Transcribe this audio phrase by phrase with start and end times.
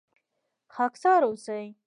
[0.73, 1.65] خاکسار اوسئ